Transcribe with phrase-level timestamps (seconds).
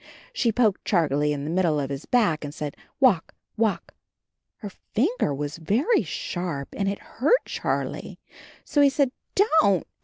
[0.33, 3.93] She poked Charlie in the middle of his back and said, "Walk, walk."
[4.57, 8.17] Her finger was very sharp, and it hurt Charlie,
[8.65, 9.85] so he said, "Don't.